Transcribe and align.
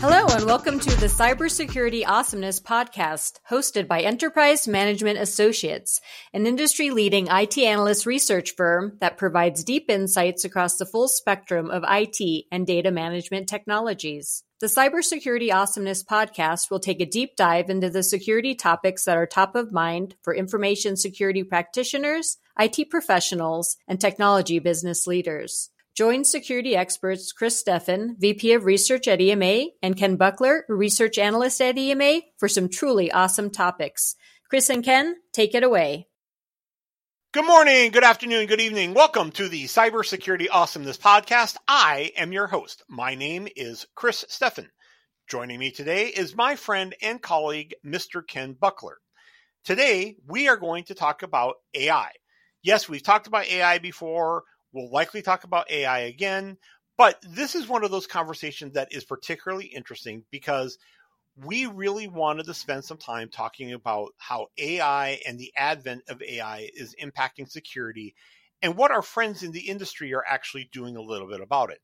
Hello, 0.00 0.24
and 0.34 0.46
welcome 0.46 0.80
to 0.80 0.98
the 0.98 1.08
Cybersecurity 1.08 2.06
Awesomeness 2.06 2.58
podcast, 2.58 3.32
hosted 3.50 3.86
by 3.86 4.00
Enterprise 4.00 4.66
Management 4.66 5.18
Associates, 5.18 6.00
an 6.32 6.46
industry 6.46 6.88
leading 6.88 7.26
IT 7.26 7.58
analyst 7.58 8.06
research 8.06 8.54
firm 8.56 8.96
that 9.02 9.18
provides 9.18 9.62
deep 9.62 9.90
insights 9.90 10.42
across 10.42 10.78
the 10.78 10.86
full 10.86 11.06
spectrum 11.06 11.70
of 11.70 11.84
IT 11.86 12.46
and 12.50 12.66
data 12.66 12.90
management 12.90 13.46
technologies. 13.46 14.42
The 14.60 14.68
Cybersecurity 14.68 15.52
Awesomeness 15.52 16.02
podcast 16.02 16.70
will 16.70 16.80
take 16.80 17.02
a 17.02 17.06
deep 17.06 17.36
dive 17.36 17.68
into 17.68 17.90
the 17.90 18.02
security 18.02 18.54
topics 18.54 19.04
that 19.04 19.18
are 19.18 19.26
top 19.26 19.54
of 19.54 19.70
mind 19.70 20.14
for 20.22 20.34
information 20.34 20.96
security 20.96 21.44
practitioners, 21.44 22.38
IT 22.58 22.88
professionals, 22.88 23.76
and 23.86 24.00
technology 24.00 24.60
business 24.60 25.06
leaders. 25.06 25.68
Join 25.96 26.24
security 26.24 26.76
experts 26.76 27.32
Chris 27.32 27.62
Steffen, 27.62 28.14
VP 28.18 28.52
of 28.52 28.64
Research 28.64 29.08
at 29.08 29.20
EMA, 29.20 29.70
and 29.82 29.96
Ken 29.96 30.16
Buckler, 30.16 30.64
Research 30.68 31.18
Analyst 31.18 31.60
at 31.60 31.76
EMA, 31.76 32.20
for 32.38 32.48
some 32.48 32.68
truly 32.68 33.10
awesome 33.10 33.50
topics. 33.50 34.14
Chris 34.48 34.70
and 34.70 34.84
Ken, 34.84 35.16
take 35.32 35.54
it 35.54 35.64
away. 35.64 36.06
Good 37.32 37.44
morning, 37.44 37.90
good 37.90 38.04
afternoon, 38.04 38.46
good 38.46 38.60
evening. 38.60 38.94
Welcome 38.94 39.32
to 39.32 39.48
the 39.48 39.64
Cybersecurity 39.64 40.46
Awesomeness 40.50 40.96
Podcast. 40.96 41.56
I 41.66 42.12
am 42.16 42.32
your 42.32 42.46
host. 42.46 42.84
My 42.88 43.16
name 43.16 43.48
is 43.56 43.86
Chris 43.96 44.24
Steffen. 44.28 44.68
Joining 45.28 45.58
me 45.58 45.70
today 45.72 46.06
is 46.06 46.36
my 46.36 46.56
friend 46.56 46.94
and 47.02 47.20
colleague, 47.20 47.74
Mr. 47.84 48.26
Ken 48.26 48.56
Buckler. 48.58 48.98
Today, 49.64 50.16
we 50.26 50.48
are 50.48 50.56
going 50.56 50.84
to 50.84 50.94
talk 50.94 51.22
about 51.22 51.56
AI. 51.74 52.10
Yes, 52.62 52.88
we've 52.88 53.02
talked 53.02 53.26
about 53.26 53.46
AI 53.46 53.78
before. 53.78 54.44
We'll 54.72 54.90
likely 54.90 55.22
talk 55.22 55.44
about 55.44 55.70
AI 55.70 56.00
again, 56.00 56.56
but 56.96 57.18
this 57.22 57.54
is 57.54 57.66
one 57.66 57.84
of 57.84 57.90
those 57.90 58.06
conversations 58.06 58.74
that 58.74 58.92
is 58.92 59.04
particularly 59.04 59.66
interesting 59.66 60.24
because 60.30 60.78
we 61.36 61.66
really 61.66 62.08
wanted 62.08 62.46
to 62.46 62.54
spend 62.54 62.84
some 62.84 62.98
time 62.98 63.28
talking 63.28 63.72
about 63.72 64.10
how 64.18 64.48
AI 64.58 65.20
and 65.26 65.38
the 65.38 65.52
advent 65.56 66.02
of 66.08 66.22
AI 66.22 66.68
is 66.74 66.94
impacting 67.02 67.50
security 67.50 68.14
and 68.62 68.76
what 68.76 68.90
our 68.90 69.02
friends 69.02 69.42
in 69.42 69.52
the 69.52 69.68
industry 69.68 70.12
are 70.14 70.24
actually 70.28 70.68
doing 70.72 70.96
a 70.96 71.02
little 71.02 71.28
bit 71.28 71.40
about 71.40 71.70
it. 71.70 71.78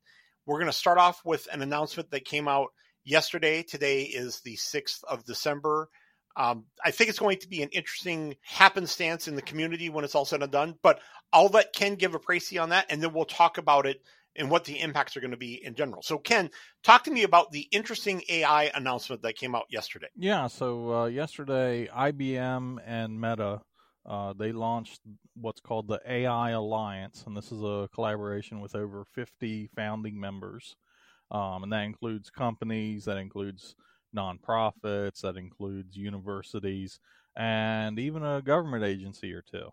We're 0.44 0.58
going 0.58 0.66
to 0.66 0.72
start 0.72 0.98
off 0.98 1.20
with 1.24 1.48
an 1.52 1.62
announcement 1.62 2.10
that 2.10 2.24
came 2.24 2.48
out 2.48 2.68
yesterday. 3.04 3.62
Today 3.62 4.02
is 4.02 4.40
the 4.40 4.56
6th 4.56 5.02
of 5.04 5.24
December. 5.24 5.88
Um, 6.36 6.64
I 6.84 6.90
think 6.90 7.10
it's 7.10 7.18
going 7.18 7.38
to 7.38 7.48
be 7.48 7.62
an 7.62 7.70
interesting 7.70 8.36
happenstance 8.42 9.26
in 9.26 9.36
the 9.36 9.42
community 9.42 9.88
when 9.88 10.04
it's 10.04 10.14
all 10.14 10.24
said 10.24 10.42
and 10.42 10.52
done. 10.52 10.74
But 10.82 11.00
I'll 11.32 11.48
let 11.48 11.72
Ken 11.72 11.94
give 11.94 12.14
a 12.14 12.18
précis 12.18 12.62
on 12.62 12.70
that, 12.70 12.86
and 12.90 13.02
then 13.02 13.12
we'll 13.12 13.24
talk 13.24 13.58
about 13.58 13.86
it 13.86 14.02
and 14.38 14.50
what 14.50 14.64
the 14.64 14.80
impacts 14.80 15.16
are 15.16 15.20
going 15.20 15.30
to 15.30 15.38
be 15.38 15.64
in 15.64 15.74
general. 15.74 16.02
So, 16.02 16.18
Ken, 16.18 16.50
talk 16.84 17.04
to 17.04 17.10
me 17.10 17.22
about 17.22 17.52
the 17.52 17.66
interesting 17.72 18.22
AI 18.28 18.70
announcement 18.74 19.22
that 19.22 19.36
came 19.36 19.54
out 19.54 19.64
yesterday. 19.70 20.08
Yeah. 20.14 20.46
So 20.48 20.92
uh, 20.92 21.06
yesterday, 21.06 21.88
IBM 21.88 22.78
and 22.84 23.18
Meta 23.18 23.62
uh, 24.06 24.32
they 24.38 24.52
launched 24.52 25.00
what's 25.34 25.60
called 25.60 25.88
the 25.88 26.00
AI 26.06 26.50
Alliance, 26.50 27.24
and 27.26 27.36
this 27.36 27.50
is 27.50 27.62
a 27.62 27.88
collaboration 27.92 28.60
with 28.60 28.76
over 28.76 29.04
50 29.04 29.68
founding 29.74 30.20
members, 30.20 30.76
um, 31.32 31.64
and 31.64 31.72
that 31.72 31.82
includes 31.82 32.30
companies, 32.30 33.06
that 33.06 33.16
includes 33.16 33.74
nonprofits, 34.14 35.20
that 35.22 35.36
includes 35.36 35.96
universities, 35.96 37.00
and 37.36 37.98
even 37.98 38.22
a 38.24 38.42
government 38.42 38.84
agency 38.84 39.32
or 39.32 39.42
two. 39.42 39.70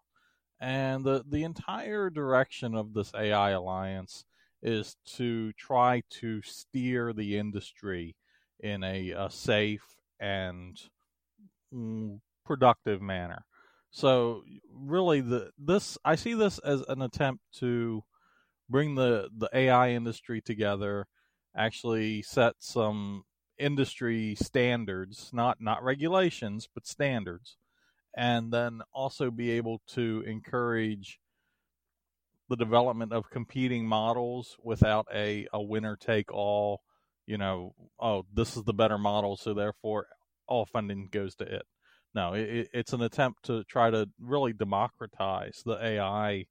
And 0.60 1.04
the, 1.04 1.24
the 1.28 1.44
entire 1.44 2.10
direction 2.10 2.76
of 2.76 2.94
this 2.94 3.12
AI 3.16 3.52
alliance 3.52 4.26
is 4.62 4.96
to 5.18 5.52
try 5.54 6.04
to 6.10 6.42
steer 6.42 7.12
the 7.12 7.38
industry 7.38 8.16
in 8.60 8.84
a, 8.84 9.12
a 9.12 9.30
safe 9.30 9.84
and 10.20 10.80
mm, 11.74 12.20
productive 12.46 13.02
manner. 13.02 13.46
So 13.92 14.44
really 14.74 15.22
the 15.22 15.52
this 15.58 15.98
I 16.04 16.16
see 16.16 16.34
this 16.34 16.60
as 16.60 16.82
an 16.88 17.02
attempt 17.02 17.44
to 17.60 18.04
bring 18.70 18.96
the 18.96 19.30
the 19.38 19.50
AI 19.54 19.92
industry 19.92 20.42
together, 20.42 21.08
actually 21.56 22.22
set 22.24 22.56
some 22.60 23.24
industry 23.58 24.36
standards, 24.36 25.30
not 25.34 25.58
not 25.62 25.84
regulations, 25.84 26.68
but 26.74 26.88
standards, 26.88 27.58
and 28.16 28.52
then 28.52 28.82
also 28.94 29.32
be 29.32 29.52
able 29.52 29.82
to 29.88 30.24
encourage 30.28 31.20
the 32.50 32.56
development 32.56 33.14
of 33.14 33.30
competing 33.30 33.88
models 33.88 34.58
without 34.64 35.08
a, 35.14 35.48
a 35.54 35.62
winner 35.62 35.96
take 35.96 36.32
all, 36.32 36.82
you 37.26 37.38
know, 37.38 37.74
oh, 38.00 38.26
this 38.34 38.58
is 38.58 38.64
the 38.64 38.74
better 38.74 38.98
model, 38.98 39.38
so 39.38 39.54
therefore 39.54 40.08
all 40.48 40.66
funding 40.66 41.08
goes 41.12 41.36
to 41.36 41.46
it. 41.46 41.64
No, 42.14 42.34
it, 42.34 42.70
it's 42.74 42.94
an 42.94 43.02
attempt 43.02 43.46
to 43.46 43.64
try 43.64 43.90
to 43.90 44.08
really 44.20 44.54
democratize 44.54 45.64
the 45.66 45.84
AI 45.84 46.46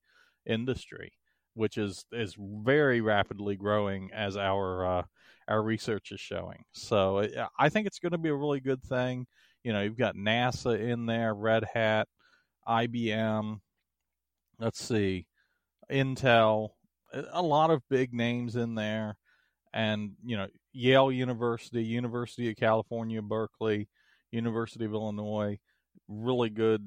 industry, 0.46 1.12
which 1.54 1.78
is 1.78 2.04
is 2.10 2.34
very 2.38 3.00
rapidly 3.00 3.56
growing 3.56 4.10
as 4.12 4.36
our 4.36 4.84
uh, 4.84 5.02
our 5.48 5.62
research 5.62 6.12
is 6.12 6.20
showing. 6.20 6.64
So 6.72 7.26
I 7.58 7.68
think 7.68 7.86
it's 7.86 7.98
going 7.98 8.12
to 8.12 8.18
be 8.18 8.28
a 8.28 8.34
really 8.34 8.60
good 8.60 8.82
thing. 8.82 9.26
You 9.64 9.72
know, 9.72 9.82
you've 9.82 9.98
got 9.98 10.16
NASA 10.16 10.78
in 10.78 11.06
there, 11.06 11.34
Red 11.34 11.64
Hat, 11.72 12.08
IBM. 12.66 13.58
Let's 14.58 14.82
see, 14.82 15.26
Intel, 15.90 16.70
a 17.32 17.42
lot 17.42 17.70
of 17.70 17.82
big 17.88 18.12
names 18.12 18.56
in 18.56 18.74
there, 18.74 19.16
and 19.72 20.12
you 20.24 20.36
know, 20.36 20.46
Yale 20.72 21.10
University, 21.10 21.82
University 21.82 22.50
of 22.50 22.56
California, 22.56 23.20
Berkeley, 23.20 23.88
University 24.30 24.84
of 24.84 24.92
Illinois, 24.92 25.58
really 26.08 26.50
good 26.50 26.86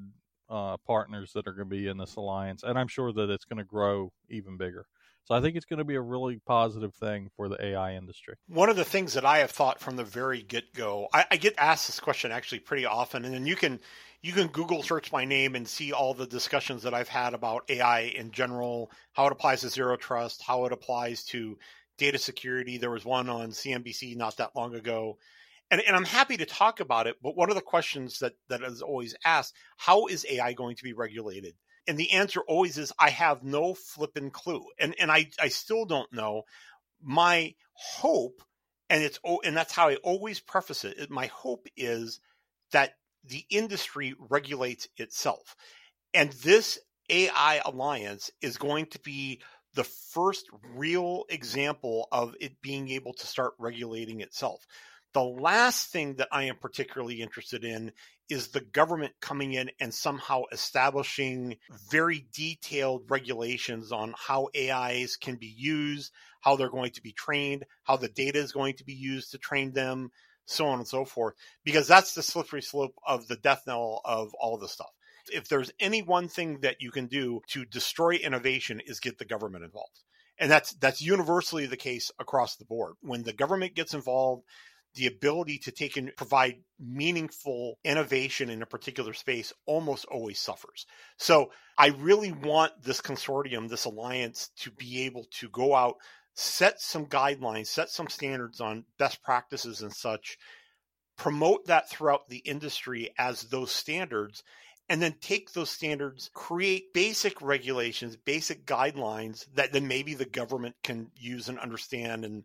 uh, 0.49 0.77
partners 0.85 1.31
that 1.33 1.47
are 1.47 1.53
going 1.53 1.69
to 1.69 1.75
be 1.75 1.87
in 1.87 1.97
this 1.97 2.15
alliance, 2.15 2.63
and 2.63 2.77
I'm 2.77 2.87
sure 2.87 3.11
that 3.13 3.29
it's 3.29 3.45
going 3.45 3.57
to 3.57 3.65
grow 3.65 4.11
even 4.29 4.57
bigger. 4.57 4.85
So 5.25 5.33
I 5.33 5.41
think 5.41 5.55
it's 5.55 5.65
going 5.65 5.79
to 5.79 5.83
be 5.83 5.95
a 5.95 6.01
really 6.01 6.39
positive 6.45 6.93
thing 6.93 7.31
for 7.35 7.49
the 7.49 7.63
AI 7.63 7.95
industry. 7.95 8.35
One 8.47 8.69
of 8.69 8.75
the 8.75 8.85
things 8.85 9.13
that 9.13 9.25
I 9.25 9.39
have 9.39 9.49
thought 9.49 9.79
from 9.79 9.95
the 9.95 10.03
very 10.03 10.43
get 10.43 10.71
go, 10.73 11.07
I, 11.11 11.25
I, 11.31 11.37
get 11.37 11.55
asked 11.57 11.87
this 11.87 11.99
question 11.99 12.31
actually 12.31 12.59
pretty 12.59 12.85
often, 12.85 13.25
and 13.25 13.33
then 13.33 13.47
you 13.47 13.55
can 13.55 13.79
you 14.21 14.33
can 14.33 14.47
Google 14.47 14.83
search 14.83 15.11
my 15.11 15.25
name 15.25 15.55
and 15.55 15.67
see 15.67 15.91
all 15.91 16.13
the 16.13 16.27
discussions 16.27 16.83
that 16.83 16.93
I've 16.93 17.07
had 17.07 17.33
about 17.33 17.65
AI 17.69 18.01
in 18.01 18.31
general, 18.31 18.91
how 19.13 19.25
it 19.25 19.31
applies 19.31 19.61
to 19.61 19.69
zero 19.69 19.97
trust, 19.97 20.43
how 20.43 20.65
it 20.65 20.71
applies 20.71 21.23
to 21.25 21.57
data 21.97 22.19
security. 22.19 22.77
There 22.77 22.91
was 22.91 23.05
one 23.05 23.29
on 23.29 23.49
CNBC 23.49 24.15
not 24.15 24.37
that 24.37 24.55
long 24.55 24.75
ago. 24.75 25.17
And, 25.71 25.81
and 25.81 25.95
I'm 25.95 26.05
happy 26.05 26.37
to 26.37 26.45
talk 26.45 26.79
about 26.79 27.07
it, 27.07 27.15
but 27.23 27.35
one 27.35 27.49
of 27.49 27.55
the 27.55 27.61
questions 27.61 28.19
that, 28.19 28.33
that 28.49 28.61
is 28.61 28.83
always 28.83 29.15
asked, 29.25 29.55
how 29.77 30.05
is 30.05 30.25
AI 30.29 30.53
going 30.53 30.75
to 30.75 30.83
be 30.83 30.93
regulated? 30.93 31.55
And 31.87 31.97
the 31.97 32.11
answer 32.13 32.41
always 32.47 32.77
is 32.77 32.93
I 32.99 33.09
have 33.11 33.43
no 33.43 33.73
flipping 33.73 34.31
clue. 34.31 34.65
And 34.79 34.95
and 34.99 35.11
I 35.11 35.29
I 35.39 35.49
still 35.49 35.85
don't 35.85 36.11
know. 36.13 36.43
My 37.03 37.55
hope 37.73 38.41
and 38.89 39.03
it's 39.03 39.19
and 39.43 39.57
that's 39.57 39.73
how 39.73 39.89
I 39.89 39.95
always 39.97 40.39
preface 40.39 40.85
it. 40.85 41.09
My 41.11 41.27
hope 41.27 41.67
is 41.77 42.19
that 42.71 42.93
the 43.25 43.45
industry 43.49 44.15
regulates 44.29 44.87
itself. 44.97 45.55
And 46.13 46.31
this 46.33 46.79
AI 47.09 47.61
alliance 47.65 48.31
is 48.41 48.57
going 48.57 48.87
to 48.87 48.99
be 48.99 49.41
the 49.75 49.83
first 49.83 50.47
real 50.75 51.25
example 51.29 52.07
of 52.11 52.35
it 52.39 52.61
being 52.61 52.89
able 52.89 53.13
to 53.13 53.27
start 53.27 53.53
regulating 53.59 54.21
itself. 54.21 54.65
The 55.15 55.23
last 55.23 55.93
thing 55.93 56.15
that 56.15 56.27
I 56.29 56.43
am 56.43 56.57
particularly 56.57 57.21
interested 57.21 57.63
in 57.63 57.93
is 58.27 58.49
the 58.49 58.59
government 58.59 59.13
coming 59.21 59.53
in 59.53 59.71
and 59.79 59.93
somehow 59.93 60.41
establishing 60.51 61.55
very 61.89 62.27
detailed 62.33 63.09
regulations 63.09 63.93
on 63.93 64.13
how 64.17 64.49
AIs 64.53 65.15
can 65.15 65.37
be 65.37 65.55
used, 65.57 66.11
how 66.41 66.57
they're 66.57 66.67
going 66.67 66.91
to 66.91 67.01
be 67.01 67.13
trained, 67.13 67.63
how 67.83 67.95
the 67.95 68.09
data 68.09 68.39
is 68.39 68.51
going 68.51 68.73
to 68.75 68.83
be 68.83 68.91
used 68.91 69.31
to 69.31 69.37
train 69.37 69.71
them, 69.71 70.11
so 70.47 70.65
on 70.65 70.79
and 70.79 70.87
so 70.87 71.05
forth, 71.05 71.35
because 71.63 71.87
that's 71.87 72.13
the 72.13 72.21
slippery 72.21 72.61
slope 72.61 72.95
of 73.07 73.25
the 73.29 73.37
death 73.37 73.63
knell 73.65 74.01
of 74.03 74.33
all 74.33 74.57
this 74.57 74.73
stuff. 74.73 74.91
If 75.31 75.47
there's 75.47 75.71
any 75.79 76.01
one 76.01 76.27
thing 76.27 76.59
that 76.63 76.81
you 76.81 76.91
can 76.91 77.07
do 77.07 77.39
to 77.51 77.63
destroy 77.63 78.15
innovation 78.15 78.81
is 78.85 78.99
get 78.99 79.17
the 79.17 79.23
government 79.23 79.63
involved. 79.63 79.97
And 80.37 80.51
that's 80.51 80.73
that's 80.73 81.01
universally 81.01 81.67
the 81.67 81.77
case 81.77 82.11
across 82.19 82.57
the 82.57 82.65
board. 82.65 82.95
When 82.99 83.23
the 83.23 83.31
government 83.31 83.75
gets 83.75 83.93
involved, 83.93 84.43
the 84.95 85.07
ability 85.07 85.57
to 85.59 85.71
take 85.71 85.97
and 85.97 86.15
provide 86.15 86.55
meaningful 86.79 87.77
innovation 87.83 88.49
in 88.49 88.61
a 88.61 88.65
particular 88.65 89.13
space 89.13 89.53
almost 89.65 90.05
always 90.05 90.39
suffers. 90.39 90.85
So 91.17 91.51
I 91.77 91.87
really 91.87 92.31
want 92.31 92.71
this 92.81 93.01
consortium, 93.01 93.69
this 93.69 93.85
alliance 93.85 94.49
to 94.61 94.71
be 94.71 95.03
able 95.03 95.25
to 95.39 95.49
go 95.49 95.75
out, 95.75 95.95
set 96.33 96.81
some 96.81 97.05
guidelines, 97.05 97.67
set 97.67 97.89
some 97.89 98.07
standards 98.07 98.61
on 98.61 98.85
best 98.97 99.21
practices 99.23 99.81
and 99.81 99.93
such, 99.93 100.37
promote 101.17 101.65
that 101.67 101.89
throughout 101.89 102.27
the 102.29 102.37
industry 102.39 103.09
as 103.17 103.43
those 103.43 103.71
standards, 103.71 104.43
and 104.87 105.01
then 105.01 105.15
take 105.19 105.51
those 105.51 105.69
standards, 105.69 106.29
create 106.33 106.93
basic 106.93 107.41
regulations, 107.41 108.15
basic 108.15 108.65
guidelines 108.65 109.45
that 109.55 109.73
then 109.73 109.87
maybe 109.87 110.13
the 110.13 110.25
government 110.25 110.75
can 110.83 111.09
use 111.15 111.49
and 111.49 111.59
understand 111.59 112.23
and 112.23 112.43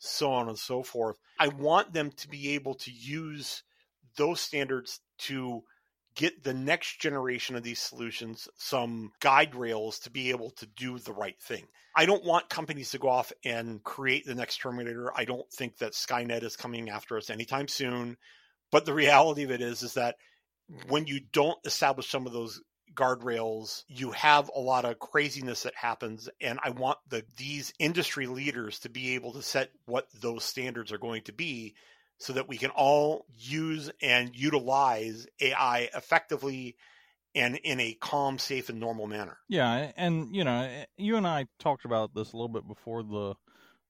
so 0.00 0.32
on 0.32 0.48
and 0.48 0.58
so 0.58 0.82
forth. 0.82 1.16
I 1.38 1.48
want 1.48 1.92
them 1.92 2.10
to 2.16 2.28
be 2.28 2.54
able 2.54 2.74
to 2.74 2.90
use 2.90 3.62
those 4.16 4.40
standards 4.40 5.00
to 5.18 5.62
get 6.16 6.42
the 6.42 6.54
next 6.54 7.00
generation 7.00 7.54
of 7.54 7.62
these 7.62 7.78
solutions 7.78 8.48
some 8.56 9.12
guide 9.20 9.54
rails 9.54 10.00
to 10.00 10.10
be 10.10 10.30
able 10.30 10.50
to 10.50 10.66
do 10.66 10.98
the 10.98 11.12
right 11.12 11.40
thing. 11.40 11.64
I 11.94 12.06
don't 12.06 12.24
want 12.24 12.48
companies 12.48 12.90
to 12.90 12.98
go 12.98 13.08
off 13.08 13.32
and 13.44 13.82
create 13.82 14.24
the 14.24 14.34
next 14.34 14.58
Terminator. 14.58 15.12
I 15.14 15.24
don't 15.24 15.50
think 15.52 15.78
that 15.78 15.92
Skynet 15.92 16.42
is 16.42 16.56
coming 16.56 16.88
after 16.88 17.16
us 17.16 17.30
anytime 17.30 17.68
soon. 17.68 18.16
But 18.72 18.86
the 18.86 18.94
reality 18.94 19.42
of 19.42 19.50
it 19.50 19.60
is, 19.60 19.82
is 19.82 19.94
that 19.94 20.16
when 20.88 21.06
you 21.06 21.20
don't 21.32 21.58
establish 21.64 22.08
some 22.08 22.26
of 22.26 22.32
those 22.32 22.60
guardrails, 22.94 23.84
you 23.88 24.10
have 24.12 24.50
a 24.54 24.60
lot 24.60 24.84
of 24.84 24.98
craziness 24.98 25.62
that 25.62 25.74
happens. 25.74 26.28
And 26.40 26.58
I 26.62 26.70
want 26.70 26.98
the 27.08 27.24
these 27.36 27.72
industry 27.78 28.26
leaders 28.26 28.80
to 28.80 28.88
be 28.88 29.14
able 29.14 29.32
to 29.34 29.42
set 29.42 29.70
what 29.86 30.08
those 30.20 30.44
standards 30.44 30.92
are 30.92 30.98
going 30.98 31.22
to 31.22 31.32
be 31.32 31.74
so 32.18 32.34
that 32.34 32.48
we 32.48 32.58
can 32.58 32.70
all 32.70 33.24
use 33.38 33.90
and 34.02 34.34
utilize 34.34 35.26
AI 35.40 35.88
effectively 35.94 36.76
and 37.34 37.56
in 37.56 37.80
a 37.80 37.94
calm, 37.94 38.38
safe, 38.38 38.68
and 38.68 38.80
normal 38.80 39.06
manner. 39.06 39.38
Yeah, 39.48 39.92
and 39.96 40.34
you 40.34 40.44
know, 40.44 40.84
you 40.96 41.16
and 41.16 41.26
I 41.26 41.46
talked 41.58 41.84
about 41.84 42.14
this 42.14 42.32
a 42.32 42.36
little 42.36 42.48
bit 42.48 42.66
before 42.66 43.02
the 43.02 43.34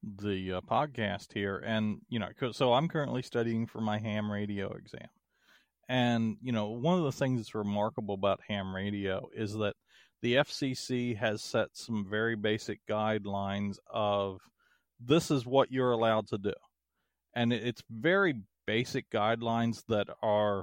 the 0.02 0.54
uh, 0.54 0.60
podcast 0.62 1.32
here, 1.32 1.58
and 1.58 1.98
you 2.08 2.18
know, 2.18 2.28
so 2.52 2.72
I'm 2.72 2.88
currently 2.88 3.22
studying 3.22 3.66
for 3.66 3.80
my 3.80 3.98
ham 3.98 4.30
radio 4.30 4.72
exam, 4.72 5.08
and 5.90 6.36
you 6.40 6.52
know, 6.52 6.68
one 6.68 6.98
of 6.98 7.04
the 7.04 7.10
things 7.10 7.40
that's 7.40 7.54
remarkable 7.54 8.14
about 8.14 8.40
ham 8.48 8.72
radio 8.72 9.28
is 9.34 9.54
that 9.54 9.74
the 10.22 10.34
FCC 10.36 11.16
has 11.16 11.42
set 11.42 11.70
some 11.72 12.06
very 12.08 12.36
basic 12.36 12.78
guidelines 12.88 13.78
of 13.92 14.38
this 15.00 15.32
is 15.32 15.44
what 15.44 15.72
you're 15.72 15.90
allowed 15.90 16.28
to 16.28 16.38
do. 16.38 16.52
And 17.34 17.52
it's 17.52 17.82
very 17.90 18.34
basic 18.68 19.10
guidelines 19.10 19.82
that 19.88 20.06
are 20.22 20.62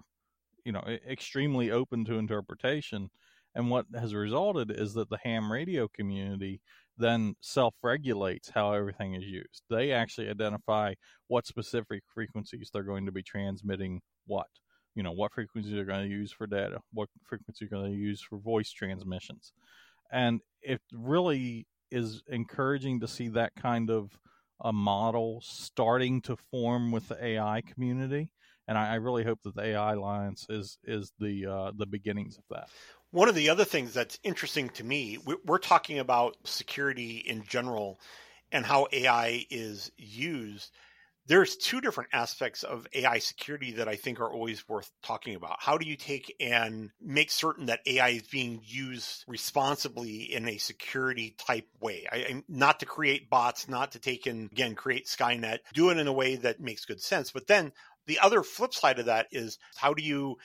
you 0.64 0.72
know 0.72 0.84
extremely 1.10 1.72
open 1.72 2.06
to 2.06 2.18
interpretation. 2.18 3.10
And 3.54 3.70
what 3.70 3.88
has 4.00 4.16
resulted 4.16 4.72
is 4.72 4.94
that 4.94 5.10
the 5.10 5.20
ham 5.26 5.52
radio 5.52 5.90
community 5.90 6.62
then 6.98 7.36
self-regulates 7.42 8.52
how 8.52 8.72
everything 8.72 9.16
is 9.16 9.26
used. 9.26 9.64
They 9.70 9.92
actually 9.92 10.30
identify 10.30 10.94
what 11.28 11.46
specific 11.46 12.04
frequencies 12.14 12.70
they're 12.72 12.84
going 12.84 13.08
to 13.08 13.12
be 13.12 13.24
transmitting 13.24 14.00
what 14.26 14.48
you 14.98 15.04
know 15.04 15.14
what 15.14 15.32
frequencies 15.32 15.72
they're 15.74 15.86
going 15.86 16.10
to 16.10 16.14
use 16.14 16.32
for 16.32 16.48
data 16.48 16.80
what 16.92 17.08
frequency 17.24 17.66
they're 17.66 17.80
going 17.80 17.92
to 17.92 17.98
use 17.98 18.20
for 18.22 18.38
voice 18.38 18.72
transmissions 18.72 19.54
and 20.12 20.42
it 20.62 20.82
really 20.92 21.68
is 21.92 22.22
encouraging 22.28 23.00
to 23.00 23.08
see 23.08 23.30
that 23.30 23.56
kind 23.56 23.90
of 23.90 24.18
a 24.62 24.74
model 24.74 25.40
starting 25.44 26.22
to 26.22 26.36
form 26.52 26.92
with 26.92 27.08
the 27.08 27.24
AI 27.24 27.62
community, 27.62 28.32
and 28.68 28.78
I, 28.78 28.94
I 28.94 28.96
really 28.96 29.24
hope 29.24 29.40
that 29.44 29.56
the 29.56 29.64
AI 29.64 29.94
Alliance 29.94 30.46
is 30.50 30.78
is 30.84 31.12
the 31.20 31.46
uh, 31.46 31.72
the 31.76 31.86
beginnings 31.86 32.38
of 32.38 32.44
that. 32.50 32.70
One 33.12 33.30
of 33.30 33.36
the 33.36 33.50
other 33.50 33.66
things 33.66 33.94
that's 33.94 34.20
interesting 34.24 34.70
to 34.70 34.84
me, 34.84 35.18
we're 35.46 35.60
talking 35.60 36.00
about 36.00 36.36
security 36.44 37.18
in 37.18 37.44
general 37.44 38.00
and 38.52 38.66
how 38.66 38.88
AI 38.92 39.46
is 39.50 39.92
used 39.98 40.72
there's 41.28 41.58
two 41.58 41.82
different 41.82 42.10
aspects 42.14 42.64
of 42.64 42.88
AI 42.94 43.20
security 43.20 43.74
that 43.74 43.88
I 43.90 43.96
think 43.96 44.20
are 44.20 44.32
always 44.32 44.68
worth 44.68 44.90
talking 45.04 45.36
about. 45.36 45.58
How 45.60 45.78
do 45.78 45.86
you 45.86 45.98
take 45.98 46.34
and 46.40 46.90
make 47.02 47.32
certain 47.32 47.66
that 47.66 47.82
AI 47.86 48.10
is 48.10 48.24
being 48.24 48.62
used 48.64 49.26
responsibly 49.28 50.34
in 50.34 50.48
a 50.48 50.58
security 50.58 51.36
type 51.38 51.68
way? 51.82 52.08
I, 52.10 52.44
not 52.48 52.80
to 52.80 52.86
create 52.86 53.30
bots, 53.30 53.68
not 53.68 53.92
to 53.92 54.00
take 54.00 54.26
and 54.26 54.50
again 54.52 54.76
create 54.76 55.08
Skynet, 55.08 55.60
do 55.74 55.90
it 55.90 55.98
in 55.98 56.08
a 56.08 56.14
way 56.14 56.38
that 56.38 56.62
makes 56.62 56.86
good 56.86 57.02
sense. 57.02 57.32
But 57.32 57.48
then 57.48 57.74
the 58.06 58.20
other 58.20 58.42
flip 58.42 58.74
side 58.74 59.00
of 59.00 59.08
that 59.08 59.28
is 59.32 59.60
how 59.76 59.94
do 59.94 60.04
you 60.04 60.38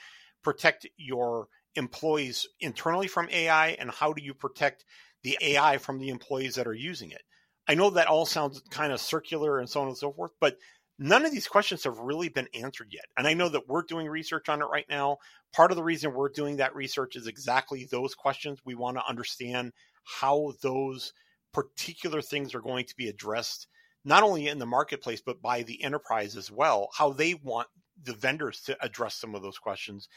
protect 0.43 0.85
your 0.97 1.47
employees 1.75 2.45
internally 2.59 3.07
from 3.07 3.29
AI 3.29 3.69
and 3.69 3.89
how 3.89 4.11
do 4.11 4.21
you 4.21 4.33
protect 4.33 4.83
the 5.23 5.37
AI 5.39 5.77
from 5.77 5.99
the 5.99 6.09
employees 6.09 6.55
that 6.55 6.67
are 6.67 6.73
using 6.73 7.11
it? 7.11 7.21
I 7.67 7.75
know 7.75 7.91
that 7.91 8.07
all 8.07 8.25
sounds 8.25 8.61
kind 8.69 8.91
of 8.91 8.99
circular 8.99 9.59
and 9.59 9.69
so 9.69 9.81
on 9.81 9.87
and 9.87 9.97
so 9.97 10.11
forth, 10.11 10.31
but 10.39 10.57
none 10.99 11.25
of 11.25 11.31
these 11.31 11.47
questions 11.47 11.83
have 11.85 11.97
really 11.97 12.29
been 12.29 12.47
answered 12.53 12.87
yet. 12.91 13.05
And 13.17 13.27
I 13.27 13.33
know 13.33 13.49
that 13.49 13.67
we're 13.67 13.83
doing 13.83 14.07
research 14.07 14.49
on 14.49 14.61
it 14.61 14.65
right 14.65 14.85
now. 14.89 15.17
Part 15.53 15.71
of 15.71 15.77
the 15.77 15.83
reason 15.83 16.13
we're 16.13 16.29
doing 16.29 16.57
that 16.57 16.75
research 16.75 17.15
is 17.15 17.27
exactly 17.27 17.87
those 17.89 18.15
questions. 18.15 18.59
We 18.65 18.75
want 18.75 18.97
to 18.97 19.07
understand 19.07 19.71
how 20.03 20.53
those 20.61 21.13
particular 21.53 22.21
things 22.21 22.53
are 22.53 22.61
going 22.61 22.85
to 22.85 22.95
be 22.95 23.07
addressed, 23.07 23.67
not 24.03 24.23
only 24.23 24.47
in 24.47 24.59
the 24.59 24.65
marketplace, 24.65 25.21
but 25.25 25.41
by 25.41 25.63
the 25.63 25.83
enterprise 25.83 26.35
as 26.35 26.51
well, 26.51 26.89
how 26.97 27.11
they 27.11 27.35
want 27.35 27.67
the 28.03 28.13
vendors 28.13 28.61
to 28.61 28.77
address 28.83 29.15
some 29.15 29.35
of 29.35 29.41
those 29.41 29.57
questions. 29.57 30.09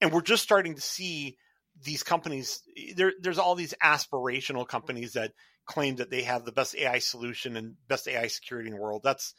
And 0.00 0.12
we're 0.12 0.22
just 0.22 0.42
starting 0.42 0.74
to 0.74 0.80
see 0.80 1.36
these 1.82 2.02
companies 2.02 2.62
there, 2.96 3.12
there's 3.20 3.38
all 3.38 3.54
these 3.54 3.74
aspirational 3.82 4.66
companies 4.66 5.12
that 5.14 5.32
claim 5.70 5.96
that 5.96 6.10
they 6.10 6.22
have 6.22 6.44
the 6.44 6.52
best 6.52 6.74
AI 6.74 6.98
solution 6.98 7.56
and 7.56 7.76
best 7.86 8.08
AI 8.08 8.26
security 8.26 8.68
in 8.68 8.74
the 8.74 8.80
world. 8.80 9.02
That's 9.04 9.34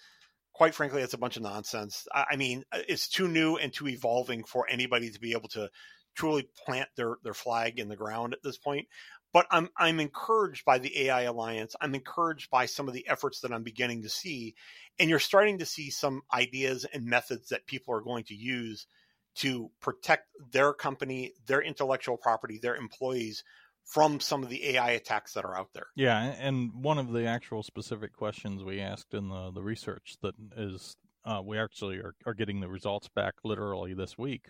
quite 0.53 0.73
frankly, 0.73 1.01
that's 1.01 1.13
a 1.13 1.17
bunch 1.17 1.35
of 1.35 1.43
nonsense. 1.43 2.07
I 2.13 2.37
mean, 2.37 2.63
uh, 2.71 2.79
it's 2.87 3.09
too 3.09 3.27
new 3.27 3.57
and 3.57 3.73
too 3.73 3.89
evolving 3.89 4.45
for 4.45 4.65
anybody 4.69 5.09
to 5.11 5.19
be 5.19 5.33
able 5.33 5.49
to 5.49 5.69
truly 6.15 6.47
plant 6.65 6.87
their 6.95 7.17
their 7.23 7.33
flag 7.33 7.79
in 7.79 7.89
the 7.89 7.97
ground 7.97 8.31
at 8.33 8.39
this 8.43 8.57
point. 8.57 8.87
But 9.33 9.45
I'm 9.51 9.69
I'm 9.77 9.99
encouraged 9.99 10.63
by 10.63 10.77
the 10.77 11.07
AI 11.07 11.23
Alliance. 11.23 11.75
I'm 11.81 11.95
encouraged 11.95 12.49
by 12.49 12.65
some 12.65 12.87
of 12.87 12.93
the 12.93 13.07
efforts 13.09 13.41
that 13.41 13.51
I'm 13.51 13.63
beginning 13.63 14.03
to 14.03 14.09
see, 14.09 14.55
and 14.99 15.09
you're 15.09 15.19
starting 15.19 15.59
to 15.59 15.65
see 15.65 15.89
some 15.89 16.21
ideas 16.33 16.85
and 16.93 17.05
methods 17.05 17.49
that 17.49 17.67
people 17.67 17.93
are 17.93 18.01
going 18.01 18.23
to 18.25 18.35
use 18.35 18.87
to 19.33 19.69
protect 19.81 20.27
their 20.51 20.73
company, 20.73 21.33
their 21.45 21.61
intellectual 21.61 22.17
property, 22.17 22.57
their 22.61 22.75
employees 22.75 23.43
from 23.85 24.19
some 24.19 24.43
of 24.43 24.49
the 24.49 24.69
AI 24.69 24.91
attacks 24.91 25.33
that 25.33 25.45
are 25.45 25.57
out 25.57 25.69
there. 25.73 25.87
Yeah, 25.95 26.35
and 26.39 26.71
one 26.83 26.97
of 26.97 27.11
the 27.11 27.25
actual 27.25 27.63
specific 27.63 28.13
questions 28.13 28.63
we 28.63 28.79
asked 28.79 29.13
in 29.13 29.29
the, 29.29 29.51
the 29.51 29.61
research 29.61 30.15
that 30.21 30.35
is 30.55 30.95
uh, 31.25 31.41
we 31.43 31.57
actually 31.57 31.97
are, 31.97 32.13
are 32.25 32.33
getting 32.33 32.59
the 32.59 32.69
results 32.69 33.09
back 33.15 33.33
literally 33.43 33.93
this 33.93 34.17
week. 34.17 34.49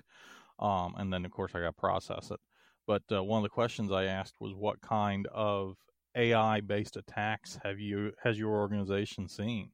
Um, 0.59 0.93
and 0.97 1.11
then, 1.11 1.25
of 1.25 1.31
course, 1.31 1.51
I 1.55 1.59
got 1.59 1.67
to 1.67 1.73
process 1.73 2.31
it. 2.31 2.39
But 2.87 3.03
uh, 3.11 3.23
one 3.23 3.39
of 3.39 3.43
the 3.43 3.49
questions 3.49 3.91
I 3.91 4.05
asked 4.05 4.35
was, 4.39 4.53
"What 4.53 4.81
kind 4.81 5.27
of 5.27 5.75
AI-based 6.15 6.97
attacks 6.97 7.59
have 7.63 7.79
you 7.79 8.11
has 8.23 8.37
your 8.37 8.51
organization 8.51 9.27
seen?" 9.27 9.71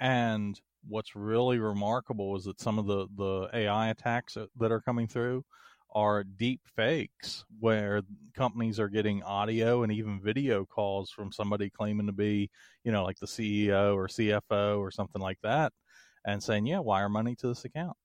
And 0.00 0.60
what's 0.86 1.16
really 1.16 1.58
remarkable 1.58 2.36
is 2.36 2.44
that 2.44 2.60
some 2.60 2.78
of 2.78 2.86
the 2.86 3.08
the 3.16 3.48
AI 3.52 3.88
attacks 3.88 4.36
that 4.56 4.72
are 4.72 4.80
coming 4.80 5.08
through 5.08 5.44
are 5.96 6.24
deep 6.24 6.60
fakes 6.76 7.46
where 7.58 8.02
companies 8.36 8.78
are 8.78 8.90
getting 8.90 9.22
audio 9.22 9.82
and 9.82 9.90
even 9.90 10.20
video 10.22 10.66
calls 10.66 11.10
from 11.10 11.32
somebody 11.32 11.70
claiming 11.70 12.06
to 12.06 12.12
be, 12.12 12.50
you 12.84 12.92
know, 12.92 13.02
like 13.02 13.18
the 13.18 13.26
CEO 13.26 13.94
or 13.94 14.06
CFO 14.06 14.78
or 14.78 14.90
something 14.90 15.22
like 15.22 15.38
that 15.42 15.72
and 16.26 16.42
saying, 16.42 16.66
yeah, 16.66 16.80
wire 16.80 17.08
money 17.08 17.34
to 17.36 17.48
this 17.48 17.64
account. 17.64 17.96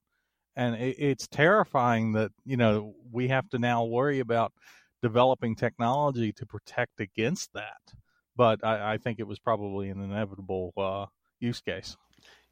And 0.55 0.75
it, 0.75 0.95
it's 0.99 1.27
terrifying 1.27 2.13
that, 2.13 2.31
you 2.45 2.55
know, 2.55 2.95
we 3.11 3.27
have 3.27 3.49
to 3.49 3.59
now 3.59 3.83
worry 3.83 4.21
about 4.21 4.53
developing 5.01 5.53
technology 5.53 6.31
to 6.31 6.45
protect 6.45 7.01
against 7.01 7.51
that. 7.55 7.81
But 8.37 8.63
I, 8.63 8.93
I 8.93 8.97
think 8.99 9.19
it 9.19 9.27
was 9.27 9.39
probably 9.39 9.89
an 9.89 10.01
inevitable 10.01 10.71
uh, 10.77 11.07
use 11.41 11.59
case. 11.59 11.97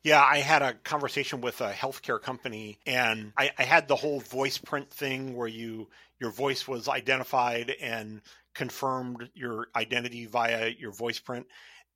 Yeah, 0.04 0.24
I 0.24 0.38
had 0.38 0.62
a 0.62 0.74
conversation 0.74 1.42
with 1.42 1.60
a 1.60 1.72
healthcare 1.72 2.22
company, 2.22 2.80
and 2.86 3.34
I, 3.38 3.52
I, 3.58 3.64
had 3.64 3.90
the 3.90 3.98
whole 3.98 4.22
voice 4.22 4.58
print 4.58 4.90
thing 4.90 5.36
where 5.36 5.48
you 5.48 5.90
your 6.22 6.32
voice 6.32 6.66
was 6.66 6.88
identified 6.88 7.70
and 7.82 8.22
confirmed 8.56 9.30
your 9.34 9.68
identity 9.76 10.26
via 10.26 10.70
your 10.70 10.94
voice 10.94 11.20
print, 11.20 11.48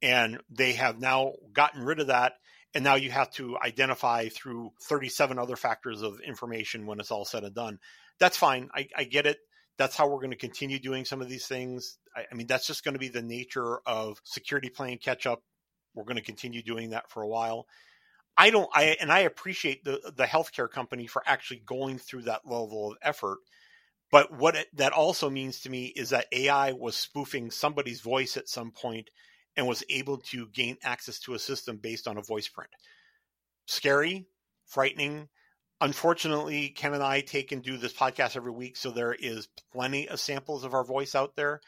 and 0.02 0.42
they 0.50 0.74
have 0.74 1.00
now 1.00 1.32
gotten 1.54 1.82
rid 1.82 2.02
of 2.02 2.08
that, 2.08 2.34
and 2.74 2.84
now 2.84 2.96
you 2.96 3.10
have 3.10 3.32
to 3.32 3.58
identify 3.58 4.28
through 4.28 4.72
37 4.82 5.40
other 5.40 5.56
factors 5.56 6.02
of 6.02 6.20
information 6.20 6.86
when 6.86 7.00
it's 7.00 7.12
all 7.12 7.24
said 7.24 7.46
and 7.46 7.56
done. 7.56 7.80
That's 8.20 8.36
fine. 8.36 8.70
I, 8.76 8.90
I 8.98 9.06
get 9.06 9.28
it. 9.28 9.38
That's 9.78 9.96
how 9.96 10.10
we're 10.10 10.20
going 10.20 10.32
to 10.32 10.38
continue 10.38 10.78
doing 10.78 11.06
some 11.06 11.22
of 11.22 11.30
these 11.30 11.48
things. 11.48 11.98
I, 12.14 12.26
I 12.30 12.36
mean, 12.36 12.48
that's 12.48 12.68
just 12.68 12.84
going 12.84 12.96
to 12.96 13.00
be 13.00 13.08
the 13.08 13.22
nature 13.22 13.80
of 13.86 14.20
security 14.26 14.70
playing 14.70 14.98
catch 14.98 15.26
up. 15.26 15.42
We're 15.96 16.04
going 16.04 16.18
to 16.18 16.22
continue 16.22 16.62
doing 16.62 16.90
that 16.90 17.10
for 17.10 17.24
a 17.24 17.28
while 17.28 17.66
I 18.38 18.50
don't 18.50 18.70
I 18.74 18.98
and 19.00 19.12
I 19.12 19.20
appreciate 19.20 19.84
the 19.84 20.12
the 20.16 20.25
healthcare 20.25 20.70
company 20.70 21.08
for 21.08 21.22
actually 21.25 21.62
going 21.66 22.00
through 22.00 22.24
that 22.24 22.46
level 22.46 22.92
of 22.92 22.98
effort. 23.02 23.40
But 24.12 24.32
what 24.32 24.56
it, 24.56 24.68
that 24.75 24.94
also 24.94 25.30
means 25.30 25.62
to 25.62 25.70
me 25.70 25.86
is 25.88 26.10
that 26.10 26.28
AI 26.32 26.74
was 26.74 26.96
spoofing 26.96 27.50
somebody's 27.50 28.02
voice 28.02 28.38
at 28.38 28.50
some 28.50 28.72
point 28.72 29.10
and 29.56 29.68
was 29.68 29.84
able 29.90 30.18
to 30.18 30.48
gain 30.48 30.78
access 30.84 31.20
to 31.22 31.34
a 31.34 31.40
system 31.40 31.78
based 31.78 32.08
on 32.08 32.18
a 32.18 32.22
voice 32.22 32.48
print. 32.48 32.70
Scary, 33.66 34.28
frightening. 34.66 35.30
Unfortunately, 35.82 36.70
Ken 36.70 36.94
and 36.94 37.04
I 37.04 37.22
take 37.22 37.52
and 37.52 37.63
do 37.63 37.78
this 37.78 37.94
podcast 37.94 38.36
every 38.36 38.52
week, 38.52 38.78
so 38.78 38.92
there 38.92 39.13
is 39.13 39.48
plenty 39.72 40.08
of 40.08 40.20
samples 40.20 40.63
of 40.63 40.74
our 40.74 40.84
voice 40.84 41.16
out 41.16 41.36
there. 41.36 41.60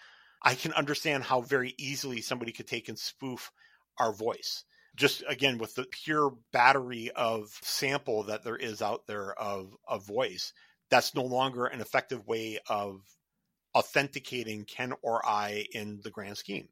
I 0.42 0.54
can 0.56 0.74
understand 0.74 1.24
how 1.24 1.42
very 1.42 1.74
easily 1.78 2.22
somebody 2.22 2.52
could 2.52 2.68
take 2.68 2.90
and 2.90 2.98
spoof 2.98 3.52
our 4.00 4.14
voice 4.14 4.64
just 4.96 5.24
again 5.28 5.58
with 5.58 5.76
the 5.76 5.86
pure 5.86 6.34
battery 6.52 7.12
of 7.16 7.50
sample 7.62 8.24
that 8.24 8.44
there 8.44 8.56
is 8.56 8.82
out 8.82 9.08
there 9.08 9.34
of 9.34 9.76
a 9.88 10.00
voice 10.00 10.54
that's 10.90 11.16
no 11.16 11.24
longer 11.24 11.66
an 11.66 11.82
effective 11.82 12.26
way 12.28 12.60
of 12.68 13.02
authenticating 13.76 14.66
ken 14.66 14.94
or 15.02 15.26
i 15.26 15.66
in 15.72 16.00
the 16.04 16.12
grand 16.12 16.38
scheme. 16.38 16.70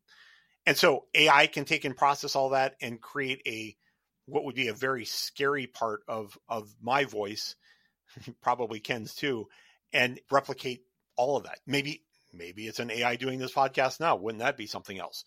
And 0.66 0.78
so 0.78 1.06
ai 1.14 1.48
can 1.48 1.66
take 1.66 1.86
and 1.86 1.98
process 1.98 2.36
all 2.36 2.50
that 2.50 2.76
and 2.82 3.02
create 3.02 3.42
a 3.46 3.76
what 4.26 4.46
would 4.46 4.56
be 4.56 4.70
a 4.70 4.74
very 4.74 5.06
scary 5.06 5.68
part 5.68 6.02
of 6.08 6.38
of 6.48 6.74
my 6.82 7.04
voice 7.04 7.56
probably 8.42 8.80
ken's 8.80 9.14
too 9.14 9.48
and 9.92 10.20
replicate 10.32 10.82
all 11.16 11.38
of 11.38 11.44
that. 11.44 11.60
Maybe 11.68 12.04
maybe 12.32 12.68
it's 12.68 12.80
an 12.80 12.90
ai 12.92 13.18
doing 13.18 13.40
this 13.40 13.54
podcast 13.54 14.00
now. 14.00 14.16
Wouldn't 14.16 14.44
that 14.44 14.58
be 14.58 14.68
something 14.68 15.00
else 15.00 15.26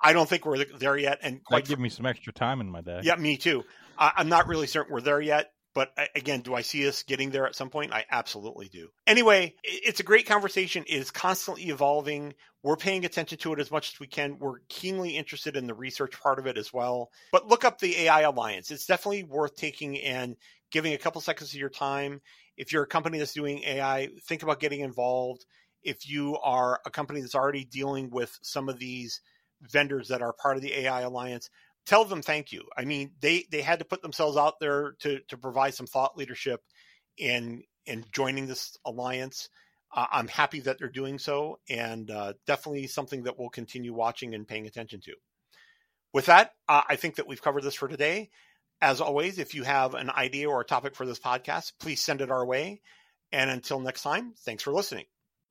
I 0.00 0.12
don't 0.12 0.28
think 0.28 0.44
we're 0.44 0.64
there 0.64 0.96
yet. 0.96 1.18
And 1.22 1.42
quite 1.44 1.64
that 1.64 1.68
give 1.68 1.80
me 1.80 1.88
some 1.88 2.06
extra 2.06 2.32
time 2.32 2.60
in 2.60 2.70
my 2.70 2.80
day. 2.80 3.00
Yeah, 3.02 3.16
me 3.16 3.36
too. 3.36 3.64
I, 3.98 4.12
I'm 4.16 4.28
not 4.28 4.46
really 4.46 4.66
certain 4.66 4.92
we're 4.92 5.00
there 5.00 5.20
yet. 5.20 5.52
But 5.76 5.92
again, 6.14 6.40
do 6.40 6.54
I 6.54 6.62
see 6.62 6.88
us 6.88 7.02
getting 7.02 7.28
there 7.28 7.46
at 7.46 7.54
some 7.54 7.68
point? 7.68 7.92
I 7.92 8.06
absolutely 8.10 8.68
do. 8.68 8.88
Anyway, 9.06 9.54
it's 9.62 10.00
a 10.00 10.04
great 10.04 10.24
conversation. 10.24 10.84
It 10.88 10.94
is 10.94 11.10
constantly 11.10 11.64
evolving. 11.64 12.32
We're 12.62 12.76
paying 12.76 13.04
attention 13.04 13.36
to 13.40 13.52
it 13.52 13.60
as 13.60 13.70
much 13.70 13.92
as 13.92 14.00
we 14.00 14.06
can. 14.06 14.38
We're 14.38 14.60
keenly 14.70 15.18
interested 15.18 15.54
in 15.54 15.66
the 15.66 15.74
research 15.74 16.18
part 16.18 16.38
of 16.38 16.46
it 16.46 16.56
as 16.56 16.72
well. 16.72 17.10
But 17.30 17.48
look 17.48 17.66
up 17.66 17.78
the 17.78 17.94
AI 18.04 18.22
Alliance. 18.22 18.70
It's 18.70 18.86
definitely 18.86 19.24
worth 19.24 19.54
taking 19.54 20.00
and 20.00 20.36
giving 20.70 20.94
a 20.94 20.98
couple 20.98 21.20
seconds 21.20 21.50
of 21.50 21.60
your 21.60 21.68
time. 21.68 22.22
If 22.56 22.72
you're 22.72 22.84
a 22.84 22.88
company 22.88 23.18
that's 23.18 23.34
doing 23.34 23.62
AI, 23.62 24.08
think 24.26 24.42
about 24.42 24.60
getting 24.60 24.80
involved. 24.80 25.44
If 25.82 26.08
you 26.08 26.38
are 26.42 26.80
a 26.86 26.90
company 26.90 27.20
that's 27.20 27.34
already 27.34 27.66
dealing 27.66 28.08
with 28.08 28.34
some 28.40 28.70
of 28.70 28.78
these 28.78 29.20
vendors 29.70 30.08
that 30.08 30.22
are 30.22 30.32
part 30.32 30.56
of 30.56 30.62
the 30.62 30.72
AI 30.72 31.02
Alliance, 31.02 31.50
tell 31.86 32.04
them 32.04 32.22
thank 32.22 32.52
you. 32.52 32.64
I 32.76 32.84
mean, 32.84 33.12
they 33.20 33.46
they 33.50 33.62
had 33.62 33.78
to 33.78 33.84
put 33.84 34.02
themselves 34.02 34.36
out 34.36 34.54
there 34.60 34.94
to 35.00 35.20
to 35.28 35.38
provide 35.38 35.74
some 35.74 35.86
thought 35.86 36.16
leadership 36.16 36.60
in 37.16 37.62
in 37.86 38.04
joining 38.12 38.46
this 38.46 38.76
alliance. 38.84 39.48
Uh, 39.94 40.06
I'm 40.10 40.28
happy 40.28 40.60
that 40.60 40.78
they're 40.78 40.88
doing 40.88 41.18
so, 41.18 41.60
and 41.70 42.10
uh, 42.10 42.34
definitely 42.46 42.88
something 42.88 43.22
that 43.22 43.38
we'll 43.38 43.48
continue 43.48 43.94
watching 43.94 44.34
and 44.34 44.46
paying 44.46 44.66
attention 44.66 45.00
to. 45.02 45.12
With 46.12 46.26
that, 46.26 46.52
uh, 46.68 46.82
I 46.88 46.96
think 46.96 47.16
that 47.16 47.28
we've 47.28 47.42
covered 47.42 47.62
this 47.62 47.74
for 47.74 47.88
today. 47.88 48.30
As 48.80 49.00
always, 49.00 49.38
if 49.38 49.54
you 49.54 49.62
have 49.62 49.94
an 49.94 50.10
idea 50.10 50.50
or 50.50 50.60
a 50.60 50.64
topic 50.64 50.94
for 50.94 51.06
this 51.06 51.20
podcast, 51.20 51.72
please 51.80 52.02
send 52.02 52.20
it 52.20 52.30
our 52.30 52.44
way. 52.44 52.82
And 53.32 53.50
until 53.50 53.80
next 53.80 54.02
time, 54.02 54.34
thanks 54.44 54.62
for 54.62 54.72
listening. 54.72 55.06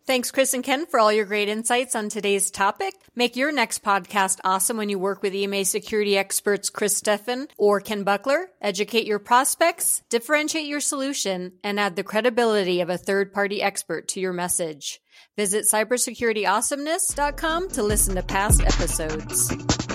Thanks, 0.08 0.30
Chris 0.30 0.54
and 0.54 0.64
Ken, 0.64 0.86
for 0.86 1.00
all 1.00 1.12
your 1.12 1.26
great 1.26 1.50
insights 1.50 1.96
on 1.96 2.10
today's 2.10 2.52
topic. 2.52 2.94
Make 3.16 3.36
your 3.36 3.52
next 3.52 3.84
podcast 3.84 4.40
awesome 4.44 4.78
when 4.78 4.90
you 4.90 5.00
work 5.00 5.24
with 5.24 5.34
EMA 5.34 5.66
security 5.66 6.16
experts 6.16 6.70
Chris 6.70 7.02
Steffen 7.02 7.48
or 7.58 7.82
Ken 7.82 8.04
Buckler. 8.04 8.52
Educate 8.62 9.08
your 9.08 9.18
prospects, 9.18 10.04
differentiate 10.12 10.68
your 10.68 10.80
solution, 10.80 11.54
and 11.64 11.80
add 11.80 11.96
the 11.96 12.04
credibility 12.04 12.82
of 12.82 12.90
a 12.92 13.00
third 13.00 13.34
party 13.34 13.64
expert 13.64 14.08
to 14.10 14.20
your 14.20 14.34
message. 14.34 15.02
Visit 15.38 15.66
cybersecurityawesomeness.com 15.72 17.70
to 17.70 17.82
listen 17.82 18.14
to 18.16 18.22
past 18.22 18.62
episodes. 18.62 19.95